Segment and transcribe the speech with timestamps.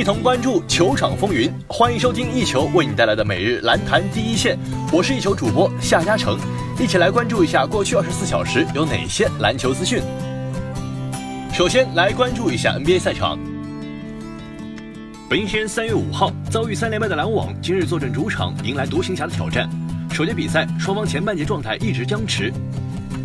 [0.00, 1.52] 一同关注球场风云。
[1.68, 4.58] 欢迎收听一球为你带来的每日篮坛第一线，
[4.90, 6.38] 我是一球主播夏嘉诚，
[6.80, 10.02] 一起来关注一下过去二十四小时有哪些篮球资讯。
[11.52, 13.38] 首先来关注一下 NBA 赛场。
[15.30, 19.68] 明天三月五号，遭遇三连败的篮网今日坐镇主场，迎来独行侠的挑战。
[20.14, 22.50] 首节比赛，双方前半节状态一直僵持。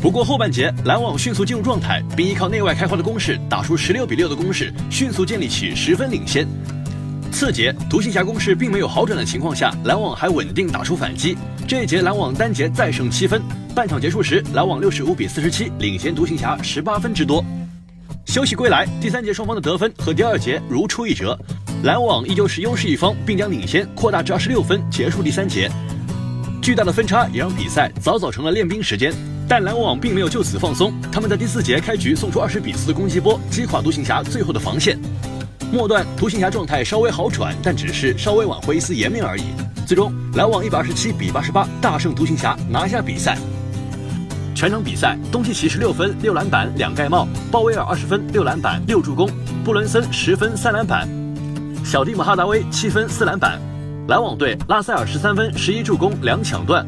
[0.00, 6.48] 不过后半节，篮网迅速进入状态，并依靠内外开花的攻势，打出十六比六的攻势，迅速建立起十分领先。
[7.30, 11.36] 次节，独行侠攻势并没有好转的情况下，篮网还稳定打出反击。
[11.68, 13.42] 这一节，篮网单节再胜七分。
[13.74, 17.44] 半场结束时，篮网六十五比四十七领先独行侠十八分之多。
[18.24, 21.38] 休息归来，第三节双方的得分和第二节如出一辙，
[21.82, 25.70] 篮网依旧是优势一方，并将领先扩大至二十六分，结束第三节。
[26.62, 29.12] 巨大的分差也让比赛早早成了练兵时间。
[29.50, 34.96] 但篮网并没有就此放松，他们在第四节开局送出二十比四的攻击波，击垮独行侠最后的防线。
[35.72, 39.42] 末段，独行侠状态稍微好转，但只是稍微挽回一丝颜面而已。
[39.84, 43.36] 最终，篮网一百二十七比八十八大胜独行侠，拿下比赛。
[44.54, 49.28] 全场比赛，东契奇十六分、六篮板、两盖帽；鲍威尔二十分、六篮板、六助攻；
[49.64, 51.08] 布伦森十分、三篮板；
[51.84, 53.60] 小蒂姆哈达威七分、四篮板。
[54.06, 56.86] 篮网队，拉塞尔十三分、十一助攻、两抢断；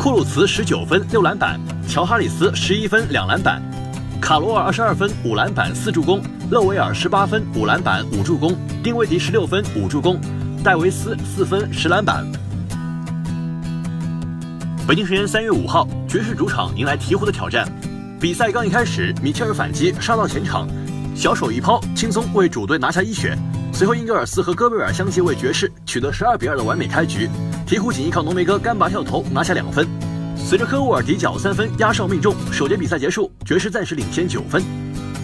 [0.00, 1.60] 库鲁茨十九分、六篮板。
[1.86, 3.60] 乔哈里斯十一分两篮板，
[4.18, 10.18] 卡罗尔二十二分五篮板四助攻，勒维尔十八分五篮板五助攻，丁威迪十六分五助攻，
[10.64, 12.24] 戴维斯四分十篮板。
[14.88, 17.70] 北京时间三月五号，爵士主场迎来鹈鹕的挑战。
[18.18, 20.66] 比赛刚一开始，米切尔反击杀到前场，
[21.14, 23.36] 小手一抛，轻松为主队拿下一血。
[23.80, 27.26] 随后，英格尔斯和戈贝尔相继为爵士取得十二比二的完美开局。
[27.66, 29.88] 鹈鹕仅依靠浓眉哥干拔跳投拿下两分。
[30.36, 34.62] 随着科沃尔底角三分压哨命中，首节比赛结束，爵士暂时领先九分。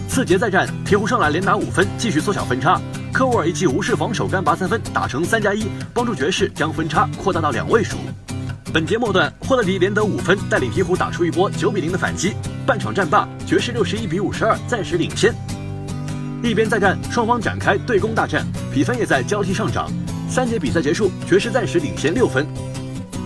[0.09, 2.81] 次节再战，鹈鹕上来连拿五分，继续缩小分差。
[3.13, 7.97] 科沃尔一记无视防守干拔三分，打成三加一，帮助爵士将分差扩大到两位数。
[8.73, 12.33] 本节末段，霍勒迪连得五分，带领鹈鹕打出一波九比零的反击。
[12.65, 15.31] 半场战罢，爵士六十一比五十二暂时领先。
[16.43, 19.91] 一边再战，双方展开对攻大战，比分也在交替上涨。
[20.29, 22.45] 三节比赛结束，爵士暂时领先六分。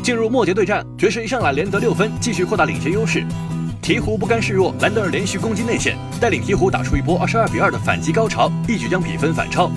[0.01, 3.23] 进入末节对战，爵士一上来连得六分，继续扩大领先优势。
[3.81, 9.69] 鹈鹕不甘示弱，兰德尔连续攻击内线，带领鹈鹕打出一波二十二比二的反击高潮，一举将比分反超。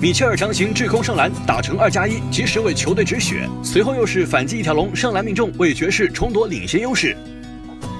[0.00, 3.46] 米切尔强行滞空上篮，打成二加一，及时为球队止血。
[3.62, 7.14] 随后又是反击一条龙上篮命中，为爵士重夺领先优势。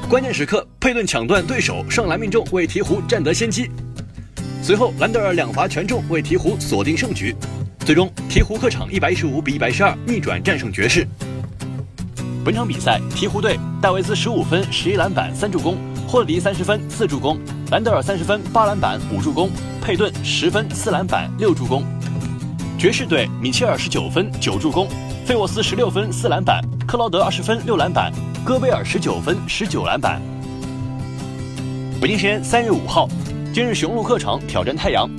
[0.09, 3.71] 关键时刻，佩顿抢断对手上篮命中，为鹈鹕占得先机。
[4.63, 7.35] 随后兰德尔两罚全中，为鹈鹕锁定胜局。
[7.81, 11.07] 最终，鹈鹕客场一百一十五比一百十二逆转战胜爵士。
[12.45, 15.75] 本场比赛，鹈鹕队戴维斯十五分、十一篮板、三助攻；
[16.07, 17.37] 霍迪三十分、四助攻；
[17.71, 19.49] 兰德尔三十分、八篮板、五助攻；
[19.83, 21.83] 佩顿十分、四篮板、六助攻。
[22.79, 24.87] 爵士队米切尔十九分、九助攻；
[25.27, 28.13] 费沃斯十六分、四篮板；克劳德二十分、六篮板；
[28.45, 30.21] 戈贝尔十九分、十九篮板。
[32.01, 33.07] 北京时间三月五号，
[33.53, 35.11] 今日雄鹿客场挑战太阳。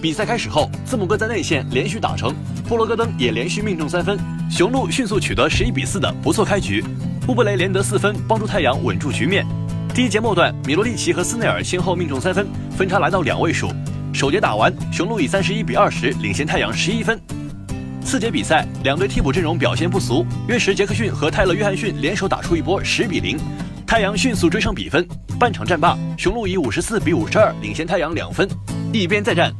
[0.00, 2.32] 比赛开始后，字母哥在内线连续打成，
[2.68, 4.16] 布罗戈登也连续命中三分。
[4.48, 6.84] 雄鹿迅速取得十一比四的不错开局，
[7.26, 9.44] 乌布雷连得四分，帮助太阳稳住局面。
[9.92, 12.46] 第一节末段，米罗蒂奇和斯内尔先后命中三分，
[12.76, 13.68] 分差来到两位数。
[14.12, 17.20] 首节打完，雄鹿以三十一比二十领先太阳十一分。
[18.04, 23.36] 次节比赛，两队替补阵容表现不俗，约什杰克逊和泰勒约翰逊联手打出一波十比零，
[23.86, 25.06] 太阳迅速追上比分。
[25.38, 28.48] 半场战罢，雄鹿以五十四比五十二领先太阳两分。
[28.92, 29.52] 一边再战，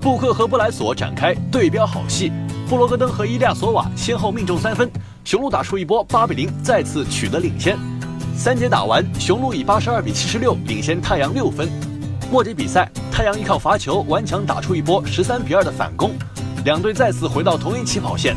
[0.00, 2.32] 布克和布莱索展开对标好戏。
[2.68, 4.90] 布罗戈登和伊利亚索瓦先后命中三分，
[5.24, 7.76] 雄鹿打出一波八比零，再次取得领先。
[8.36, 11.68] 三节打完，雄鹿以八十二比七十六领先太阳六分。
[12.30, 16.12] 末节比赛，太阳依靠罚球顽强打出一波十三比二的反攻，
[16.64, 18.34] 两队再次回到同一起跑线。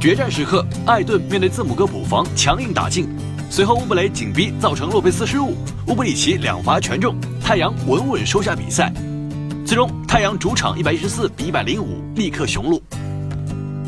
[0.00, 3.08] 决战时刻，艾顿面对字母哥补防，强硬打进，
[3.50, 8.92] 随后乌布雷紧逼造成洛佩斯失误，乌布里奇两罚全中，太阳稳稳收下比赛。
[9.64, 12.82] 最终，太阳主场一百一十四比一百零五力克雄鹿。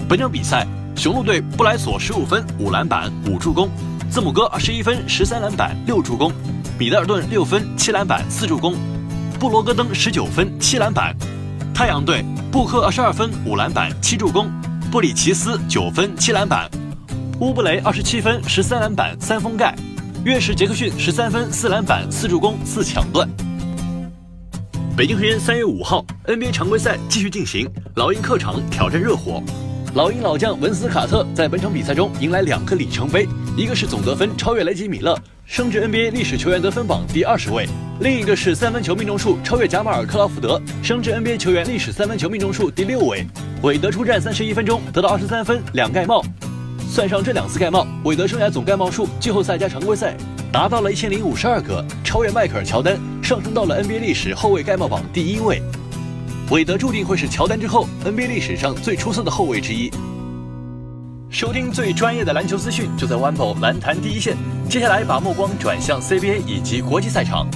[0.09, 0.67] 本场比赛，
[0.97, 3.69] 雄鹿队布莱索十五分、五篮板、五助攻；
[4.11, 6.31] 字母哥二十一分、十三篮板、六助攻；
[6.79, 8.75] 米德尔顿六分、七篮板、四助攻；
[9.39, 11.15] 布罗戈登十九分、七篮板。
[11.75, 14.49] 太阳队布克二十二分、五篮板、七助攻；
[14.91, 16.69] 布里奇斯九分、七篮板；
[17.41, 19.73] 乌布雷二十七分、十三篮板、三封盖；
[20.27, 23.27] 约什杰克逊十三分、四篮板、四助攻、四抢断。
[24.95, 27.67] 北京时间三月五号，NBA 常规赛继续进行，
[27.97, 29.43] 老鹰客场挑战热火。
[29.95, 33.27] 老鹰老将文斯卡特在本场比赛中迎来两个里程碑，
[33.57, 37.65] 一个是总得分超越雷吉米勒，升至 NBA 历史球员得分榜第二十位；
[38.01, 43.27] 另一个是三分球命中数超越贾马尔·克劳福德，升至 NBA 球员历史三分球命中数第六位。
[43.63, 46.23] 韦德出战三十一分钟，得到二十三分两盖帽。
[46.91, 50.17] 算上这两次盖帽，韦德生涯总盖帽数季后赛加常规赛
[50.53, 55.63] 达到了一千零五十二个，超越迈克尔·乔丹，上升到了 NBA 历史后卫盖帽榜第一位。
[56.51, 59.89] 韦德注定会是乔丹之后 NBA 历史上最出色的后卫之一。
[61.31, 64.37] 收听最专业的篮球资讯，就在 o n e b o 篮坛第一线。
[64.69, 67.47] 接下来把目光转向 CBA 以及国际赛场。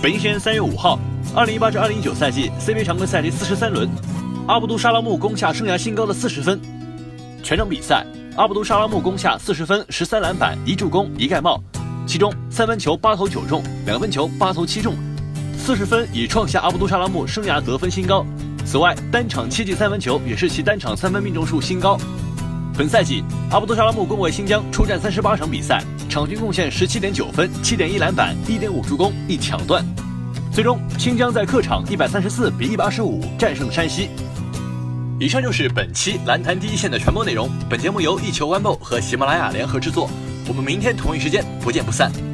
[0.00, 0.96] 北京时间三月五号，
[1.34, 3.90] 二零一八至二零一九赛季 CBA 常规赛第四十三轮，
[4.46, 6.60] 阿布杜沙拉木攻下生涯新高的四十分。
[7.52, 8.02] 全场比赛，
[8.34, 11.62] 阿卜杜沙拉木攻下四十分、十三篮板、一助攻、一盖帽，
[12.06, 14.94] 其中三分球八投九中，两分球八投七中，
[15.58, 18.24] 四十分已创下阿卜杜沙拉木生涯得分新高。
[18.64, 21.98] 此外，单场七记三分球也是其单场三分命中数新高。
[22.74, 29.84] 本赛季，阿卜杜沙拉木共为新疆出战三十八场比赛，场均贡献十七点九分、七点一篮板、一点五助攻、一抢断。
[30.50, 34.08] 最终，新疆在客场一百三十四比一百二十五战胜山西。
[35.22, 37.48] 以上就是本期蓝坛第一线的全部内容。
[37.70, 40.10] 本节目由一球 One 和喜马拉雅联合制作。
[40.48, 42.31] 我们明天同一时间不见不散。